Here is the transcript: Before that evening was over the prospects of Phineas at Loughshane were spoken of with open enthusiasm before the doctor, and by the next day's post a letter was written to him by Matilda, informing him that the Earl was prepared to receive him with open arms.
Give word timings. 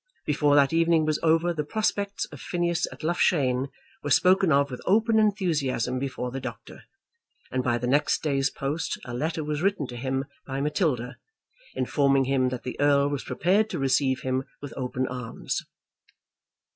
Before 0.25 0.55
that 0.55 0.73
evening 0.73 1.05
was 1.05 1.19
over 1.21 1.53
the 1.53 1.63
prospects 1.63 2.25
of 2.31 2.41
Phineas 2.41 2.87
at 2.91 3.03
Loughshane 3.03 3.67
were 4.01 4.09
spoken 4.09 4.51
of 4.51 4.71
with 4.71 4.81
open 4.87 5.19
enthusiasm 5.19 5.99
before 5.99 6.31
the 6.31 6.39
doctor, 6.41 6.85
and 7.51 7.63
by 7.63 7.77
the 7.77 7.85
next 7.85 8.23
day's 8.23 8.49
post 8.49 8.97
a 9.05 9.13
letter 9.13 9.43
was 9.43 9.61
written 9.61 9.85
to 9.85 9.95
him 9.97 10.25
by 10.47 10.59
Matilda, 10.59 11.17
informing 11.75 12.25
him 12.25 12.49
that 12.49 12.63
the 12.63 12.79
Earl 12.79 13.09
was 13.09 13.23
prepared 13.23 13.69
to 13.69 13.77
receive 13.77 14.21
him 14.21 14.43
with 14.59 14.73
open 14.75 15.07
arms. 15.07 15.61